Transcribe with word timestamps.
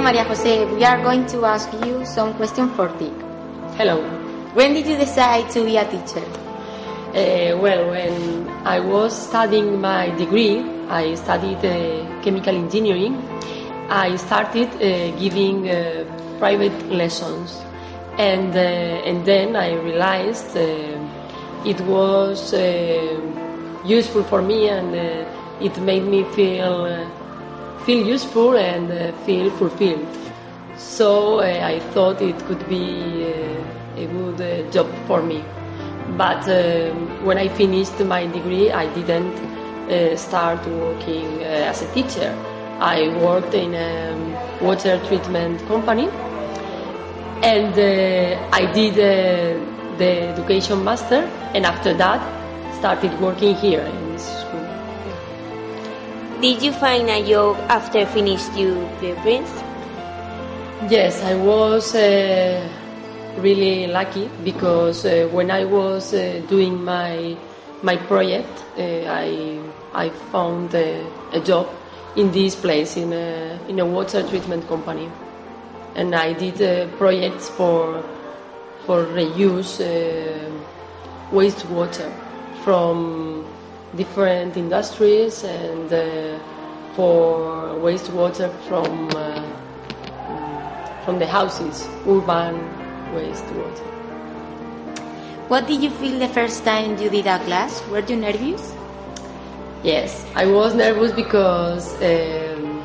Hi, 0.00 0.04
Maria 0.12 0.24
Jose. 0.24 0.64
We 0.64 0.82
are 0.82 1.02
going 1.02 1.26
to 1.26 1.44
ask 1.44 1.70
you 1.84 2.06
some 2.06 2.32
questions 2.32 2.74
for 2.74 2.88
TIC. 2.96 3.12
Hello. 3.76 4.00
When 4.54 4.72
did 4.72 4.86
you 4.86 4.96
decide 4.96 5.50
to 5.50 5.62
be 5.62 5.76
a 5.76 5.84
teacher? 5.84 6.24
Uh, 7.12 7.58
well, 7.60 7.90
when 7.90 8.48
I 8.64 8.80
was 8.80 9.12
studying 9.28 9.78
my 9.78 10.08
degree, 10.16 10.64
I 10.88 11.14
studied 11.16 11.58
uh, 11.58 12.22
chemical 12.22 12.56
engineering. 12.56 13.14
I 13.90 14.16
started 14.16 14.68
uh, 14.76 15.14
giving 15.18 15.68
uh, 15.68 16.06
private 16.38 16.80
lessons, 16.88 17.60
and 18.16 18.56
uh, 18.56 19.04
and 19.04 19.26
then 19.26 19.54
I 19.54 19.74
realized 19.74 20.56
uh, 20.56 21.68
it 21.68 21.78
was 21.82 22.54
useful 23.84 24.22
for 24.22 24.40
me, 24.40 24.66
and 24.70 24.96
it 25.60 25.76
made 25.82 26.04
me 26.04 26.24
feel 26.32 26.88
feel 27.84 28.06
useful 28.06 28.56
and 28.56 28.90
uh, 28.90 29.12
feel 29.24 29.50
fulfilled. 29.52 30.06
So 30.76 31.40
uh, 31.40 31.42
I 31.42 31.80
thought 31.92 32.20
it 32.22 32.38
could 32.46 32.68
be 32.68 33.32
uh, 33.32 34.00
a 34.02 34.06
good 34.06 34.72
job 34.72 34.88
for 35.06 35.22
me. 35.22 35.44
But 36.16 36.48
um, 36.48 37.24
when 37.24 37.38
I 37.38 37.48
finished 37.48 37.98
my 38.00 38.26
degree, 38.26 38.70
I 38.72 38.92
didn't 38.94 39.34
uh, 39.90 40.16
start 40.16 40.66
working 40.66 41.26
uh, 41.42 41.70
as 41.70 41.82
a 41.82 41.92
teacher. 41.92 42.34
I 42.80 43.08
worked 43.22 43.54
in 43.54 43.74
a 43.74 44.12
um, 44.12 44.66
water 44.66 44.98
treatment 45.06 45.60
company 45.68 46.08
and 47.42 47.74
uh, 47.78 48.48
I 48.52 48.72
did 48.72 48.94
the 49.98 50.30
education 50.32 50.82
master 50.82 51.28
and 51.54 51.66
after 51.66 51.92
that 51.94 52.20
started 52.78 53.18
working 53.20 53.54
here 53.54 53.80
in 53.80 54.18
school. 54.18 54.59
Did 56.40 56.62
you 56.62 56.72
find 56.72 57.08
a 57.10 57.22
job 57.26 57.56
after 57.68 58.06
finished 58.06 58.56
your 58.56 58.86
preference? 58.98 59.50
Yes, 60.90 61.22
I 61.22 61.34
was 61.34 61.94
uh, 61.94 62.66
really 63.38 63.86
lucky 63.86 64.30
because 64.42 65.04
uh, 65.04 65.28
when 65.32 65.50
I 65.50 65.64
was 65.64 66.14
uh, 66.14 66.40
doing 66.48 66.82
my 66.82 67.36
my 67.82 67.96
project, 67.96 68.64
I 68.78 69.60
I 69.92 70.08
found 70.32 70.74
a 70.74 71.40
job 71.44 71.68
in 72.16 72.30
this 72.32 72.54
place 72.54 72.96
in 72.96 73.12
a, 73.12 73.58
in 73.68 73.78
a 73.78 73.86
water 73.86 74.26
treatment 74.26 74.66
company. 74.68 75.10
And 75.94 76.14
I 76.14 76.32
did 76.32 76.62
uh, 76.62 76.86
projects 76.96 77.48
for, 77.48 78.02
for 78.86 79.04
reuse 79.04 79.80
uh, 79.80 80.50
wastewater 81.30 82.10
from 82.64 83.44
different 83.96 84.56
industries 84.56 85.44
and 85.44 85.92
uh, 85.92 86.38
for 86.94 87.74
wastewater 87.80 88.50
from, 88.68 89.08
uh, 89.16 89.42
from 91.04 91.18
the 91.18 91.26
houses, 91.26 91.86
urban 92.06 92.54
wastewater. 93.14 93.86
What 95.48 95.66
did 95.66 95.82
you 95.82 95.90
feel 95.90 96.18
the 96.18 96.28
first 96.28 96.64
time 96.64 96.96
you 96.98 97.10
did 97.10 97.26
a 97.26 97.38
class? 97.40 97.82
Were 97.88 98.00
you 98.00 98.16
nervous? 98.16 98.72
Yes, 99.82 100.24
I 100.36 100.46
was 100.46 100.74
nervous 100.74 101.12
because, 101.12 101.94
um, 102.02 102.84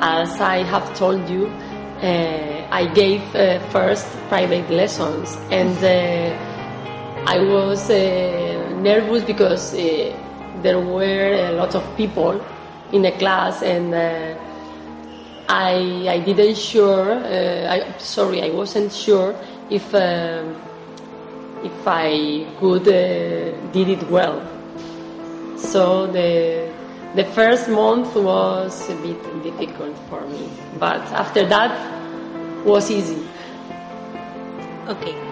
as 0.00 0.40
I 0.40 0.62
have 0.62 0.94
told 0.96 1.28
you, 1.28 1.46
uh, 2.02 2.68
I 2.70 2.86
gave 2.94 3.22
uh, 3.34 3.58
first 3.70 4.06
private 4.28 4.70
lessons, 4.70 5.36
and 5.50 5.76
uh, 5.82 7.24
I 7.26 7.40
was 7.40 7.90
uh, 7.90 8.47
nervous 8.82 9.24
because 9.24 9.74
uh, 9.74 10.14
there 10.62 10.80
were 10.80 11.32
a 11.32 11.52
lot 11.52 11.74
of 11.74 11.84
people 11.96 12.40
in 12.92 13.02
the 13.02 13.12
class, 13.12 13.62
and 13.62 13.94
uh, 13.94 14.34
I 15.48 16.06
I 16.08 16.18
didn't 16.20 16.56
sure. 16.56 17.12
I 17.12 17.94
sorry, 17.98 18.42
I 18.42 18.50
wasn't 18.50 18.92
sure 18.92 19.34
if 19.70 19.94
if 21.64 21.86
I 21.86 22.46
could 22.60 22.84
did 22.84 23.88
it 23.88 24.02
well. 24.10 24.40
So 25.56 26.06
the 26.06 26.70
the 27.14 27.24
first 27.24 27.68
month 27.68 28.14
was 28.14 28.88
a 28.90 28.94
bit 28.96 29.20
difficult 29.42 29.96
for 30.08 30.20
me, 30.26 30.48
but 30.78 31.00
after 31.12 31.46
that 31.46 31.72
was 32.64 32.90
easy. 32.90 33.26
Okay. 34.88 35.27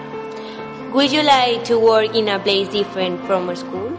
Would 0.97 1.13
you 1.13 1.23
like 1.23 1.63
to 1.65 1.79
work 1.79 2.17
in 2.17 2.27
a 2.29 2.39
place 2.39 2.69
different 2.69 3.23
from 3.27 3.51
a 3.51 3.55
school? 3.55 3.91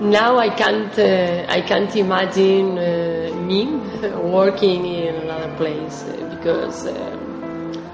Now 0.00 0.36
I 0.36 0.48
can't 0.48 0.98
uh, 0.98 1.46
I 1.48 1.60
can't 1.60 1.94
imagine 1.94 2.76
uh, 2.76 3.32
me 3.46 3.66
working 4.34 4.84
in 4.84 5.14
another 5.14 5.54
place 5.54 6.02
uh, 6.02 6.34
because 6.34 6.88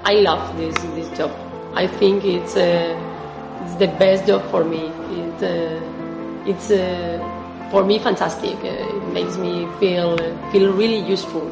I 0.03 0.13
love 0.25 0.57
this 0.57 0.73
this 0.97 1.15
job. 1.15 1.29
I 1.75 1.85
think 1.85 2.25
it's 2.25 2.55
it's 2.55 3.75
the 3.75 3.93
best 3.99 4.25
job 4.25 4.41
for 4.49 4.63
me. 4.63 4.89
It, 5.21 5.39
it's 6.47 6.71
uh, 6.71 7.69
for 7.69 7.83
me 7.85 7.99
fantastic. 7.99 8.57
Uh, 8.63 8.97
it 8.97 9.07
makes 9.13 9.37
me 9.37 9.67
feel 9.79 10.17
feel 10.51 10.73
really 10.73 11.01
useful. 11.13 11.45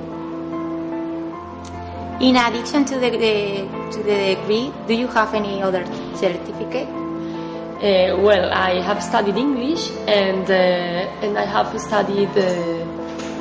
In 2.19 2.35
addition 2.38 2.85
to 2.85 3.00
the, 3.00 3.09
the 3.09 3.68
to 3.91 4.03
the 4.03 4.35
degree, 4.35 4.72
do 4.88 4.94
you 4.94 5.07
have 5.07 5.34
any 5.34 5.62
other 5.62 5.85
certificate? 6.16 6.88
Uh, 6.88 8.16
well, 8.22 8.50
I 8.53 8.81
have 8.81 9.03
studied 9.03 9.35
English 9.35 9.91
and 10.07 10.50
uh, 10.50 11.23
and 11.25 11.38
I 11.38 11.46
have 11.46 11.79
studied 11.79 12.29
uh, 12.29 12.85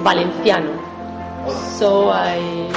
Valenciano. 0.02 0.74
So 1.78 2.08
I 2.08 2.70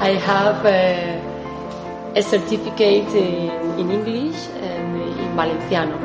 I 0.00 0.12
have 0.30 0.64
a 0.64 2.22
certificate 2.22 3.08
in, 3.14 3.50
in 3.78 3.90
English 3.90 4.48
and 4.62 4.96
in 5.02 5.36
Valenciano 5.36 5.98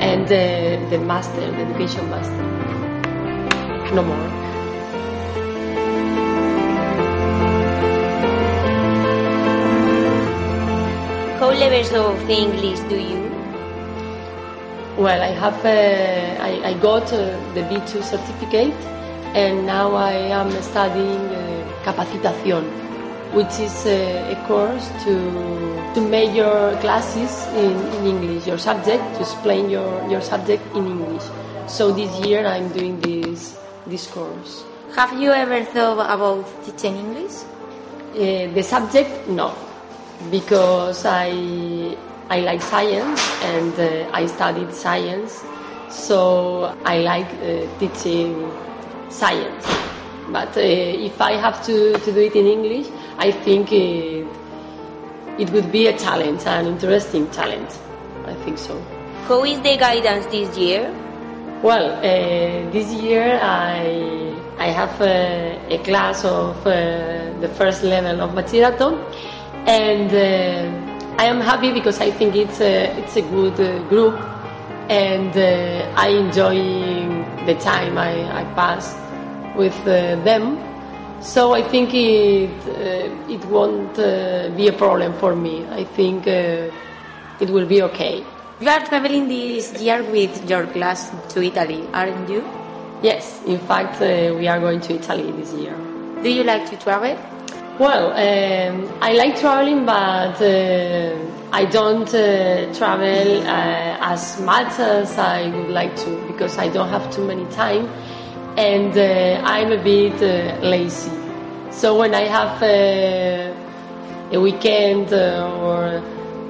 and 0.00 0.26
the, 0.28 0.86
the 0.88 0.98
master, 0.98 1.40
the 1.40 1.62
education 1.66 2.08
master. 2.08 2.42
No 3.94 4.02
more. 4.02 4.49
Levels 11.54 11.92
of 11.92 12.30
English 12.30 12.80
do 12.88 12.96
you? 12.96 13.30
Well, 14.96 15.22
I 15.22 15.32
have 15.32 15.64
uh, 15.64 16.42
I, 16.42 16.70
I, 16.70 16.74
got 16.74 17.12
uh, 17.12 17.38
the 17.54 17.62
B2 17.62 18.02
certificate, 18.02 18.74
and 19.34 19.66
now 19.66 19.94
I 19.94 20.12
am 20.12 20.50
studying 20.62 21.24
uh, 21.32 21.64
capacitación, 21.84 22.64
which 23.32 23.58
is 23.60 23.86
a 23.86 24.36
course 24.46 24.90
to 25.04 25.14
to 25.94 26.00
make 26.00 26.34
your 26.34 26.76
classes 26.78 27.46
in, 27.56 27.74
in 27.98 28.06
English, 28.06 28.46
your 28.46 28.58
subject, 28.58 29.02
to 29.14 29.20
explain 29.20 29.70
your, 29.70 29.90
your 30.08 30.20
subject 30.20 30.62
in 30.76 30.86
English. 30.86 31.24
So 31.66 31.92
this 31.92 32.10
year 32.26 32.46
I'm 32.46 32.68
doing 32.68 33.00
this 33.00 33.56
this 33.86 34.06
course. 34.06 34.64
Have 34.96 35.18
you 35.18 35.30
ever 35.30 35.64
thought 35.64 36.02
about 36.02 36.44
teaching 36.64 36.96
English? 36.96 37.42
Uh, 38.14 38.52
the 38.52 38.62
subject, 38.62 39.28
no, 39.28 39.54
because 40.30 41.04
I 41.06 41.96
I 42.28 42.40
like 42.40 42.62
science 42.62 43.20
and 43.42 43.74
uh, 43.78 44.10
I 44.12 44.26
studied 44.26 44.72
science, 44.72 45.42
so 45.88 46.76
I 46.84 46.98
like 46.98 47.26
uh, 47.42 47.66
teaching 47.78 48.50
science. 49.08 49.66
But 50.30 50.56
if 50.56 51.20
I 51.20 51.32
have 51.32 51.64
to, 51.66 51.98
to 51.98 52.12
do 52.12 52.20
it 52.20 52.36
in 52.36 52.46
English, 52.46 52.86
I 53.18 53.32
think 53.32 53.72
it, 53.72 54.24
it 55.38 55.50
would 55.50 55.72
be 55.72 55.88
a 55.88 55.98
challenge, 55.98 56.46
an 56.46 56.66
interesting 56.66 57.28
challenge. 57.32 57.70
I 58.26 58.34
think 58.44 58.58
so. 58.58 58.80
How 59.26 59.42
is 59.44 59.60
the 59.60 59.76
guidance 59.76 60.26
this 60.26 60.56
year? 60.56 60.94
Well, 61.62 61.98
uh, 61.98 62.70
this 62.70 62.92
year 62.92 63.40
I 63.42 64.36
I 64.58 64.68
have 64.68 65.00
a, 65.00 65.58
a 65.68 65.78
class 65.78 66.24
of 66.24 66.56
uh, 66.66 67.32
the 67.40 67.48
first 67.56 67.82
level 67.82 68.20
of 68.20 68.30
bachillerato, 68.30 68.94
and 69.66 70.10
uh, 70.12 71.16
I 71.18 71.26
am 71.26 71.40
happy 71.40 71.72
because 71.72 72.00
I 72.00 72.10
think 72.10 72.34
it's 72.36 72.60
a 72.60 72.96
it's 72.98 73.16
a 73.16 73.22
good 73.22 73.56
group, 73.88 74.14
and 74.88 75.36
I 75.96 76.08
enjoy 76.08 76.56
the 77.46 77.54
time 77.60 77.98
I, 77.98 78.40
I 78.40 78.44
pass 78.54 78.96
with 79.56 79.76
them. 79.84 80.58
So 81.20 81.52
I 81.52 81.62
think 81.62 81.92
it 81.92 82.50
uh, 82.66 83.32
it 83.32 83.44
won't 83.46 83.98
uh, 83.98 84.48
be 84.56 84.68
a 84.68 84.72
problem 84.72 85.12
for 85.18 85.36
me. 85.36 85.66
I 85.68 85.84
think 85.84 86.26
uh, 86.26 86.70
it 87.40 87.50
will 87.50 87.66
be 87.66 87.82
okay. 87.82 88.24
You 88.60 88.68
are 88.68 88.84
traveling 88.86 89.28
this 89.28 89.72
year 89.80 90.02
with 90.02 90.48
your 90.48 90.66
class 90.66 91.10
to 91.30 91.42
Italy, 91.42 91.86
aren't 91.92 92.28
you? 92.28 92.42
Yes, 93.02 93.42
in 93.46 93.58
fact, 93.58 94.00
we 94.00 94.46
are 94.48 94.60
going 94.60 94.80
to 94.80 94.94
Italy 94.94 95.32
this 95.32 95.52
year. 95.54 95.74
Do 96.22 96.28
you 96.30 96.44
like 96.44 96.68
to 96.68 96.76
travel? 96.76 97.16
Well, 97.80 98.12
um, 98.12 98.92
I 99.00 99.14
like 99.14 99.40
traveling, 99.40 99.86
but 99.86 100.36
I 101.50 101.64
don't 101.64 102.06
travel 102.76 103.48
as 103.48 104.38
much 104.42 104.78
as 104.78 105.16
I 105.16 105.48
would 105.48 105.70
like 105.70 105.96
to 106.04 106.26
because 106.26 106.58
I 106.58 106.68
don't 106.68 106.90
have 106.90 107.10
too 107.10 107.24
many 107.26 107.46
time 107.46 107.86
and 108.58 108.92
uh, 108.98 109.40
I'm 109.46 109.72
a 109.72 109.82
bit 109.82 110.12
uh, 110.20 110.60
lazy. 110.60 111.10
So 111.70 111.98
when 111.98 112.14
I 112.14 112.28
have 112.28 112.62
a, 112.62 113.56
a 114.30 114.38
weekend 114.38 115.14
uh, 115.14 115.50
or 115.62 116.00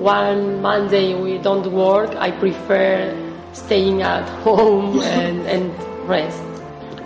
one 0.00 0.61
Monday 0.61 1.15
we 1.15 1.38
don't 1.38 1.71
work, 1.71 2.11
I 2.17 2.32
prefer 2.32 3.15
staying 3.53 4.03
at 4.03 4.29
home 4.43 4.99
and, 4.99 5.47
and 5.47 6.09
rest. 6.09 6.43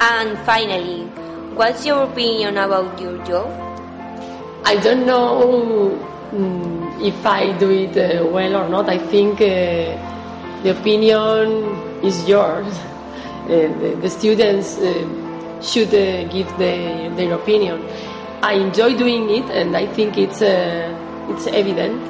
And 0.00 0.38
finally, 0.47 1.05
what's 1.56 1.85
your 1.85 2.05
opinion 2.05 2.56
about 2.56 2.99
your 2.99 3.23
job? 3.26 3.63
I 4.66 4.76
don't 4.76 5.05
know 5.05 5.90
mm, 6.32 7.06
if 7.06 7.26
I 7.26 7.52
do 7.58 7.70
it 7.70 7.96
uh, 7.99 8.25
well 8.26 8.56
or 8.56 8.69
not. 8.69 8.88
I 8.88 8.96
think 8.96 9.34
uh, 9.34 9.93
the 10.62 10.70
opinion 10.78 12.02
is 12.02 12.26
yours. 12.28 12.72
Uh, 13.44 13.69
the, 14.00 14.08
students 14.08 14.76
should 15.61 15.90
give 15.90 16.49
the, 16.56 17.12
their 17.14 17.34
opinion. 17.34 17.78
I 18.40 18.55
enjoy 18.55 18.96
doing 18.96 19.28
it, 19.28 19.44
and 19.50 19.76
I 19.76 19.87
think 19.87 20.16
it's 20.16 20.40
it's 20.40 21.46
evident. 21.49 22.00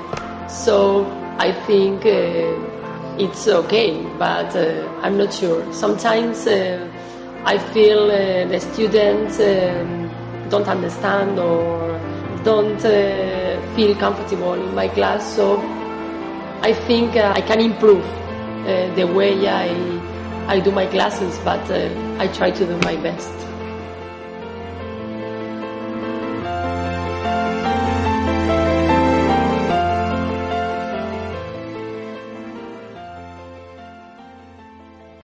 So 0.48 1.04
I 1.40 1.50
think 1.66 2.06
it's 2.06 3.48
okay, 3.48 4.00
but 4.16 4.54
I'm 5.02 5.18
not 5.18 5.34
sure. 5.34 5.60
Sometimes 5.72 6.46
I 6.46 7.58
feel 7.72 8.06
the 8.06 8.60
students 8.60 9.40
um, 9.40 10.08
don't 10.50 10.68
understand 10.68 11.40
or 11.40 11.98
don't 12.44 12.84
uh, 12.84 13.74
feel 13.74 13.94
comfortable 13.96 14.54
in 14.54 14.74
my 14.74 14.88
class, 14.88 15.34
so 15.34 15.58
I 16.62 16.72
think 16.86 17.16
uh, 17.16 17.32
I 17.34 17.40
can 17.40 17.60
improve 17.60 18.04
uh, 18.04 18.94
the 18.94 19.04
way 19.04 19.48
I, 19.48 19.68
I 20.46 20.60
do 20.60 20.70
my 20.70 20.86
classes, 20.86 21.38
but 21.44 21.70
I 22.20 22.28
try 22.28 22.50
to 22.50 22.66
do 22.66 22.76
my 22.78 22.96
best. 22.96 23.53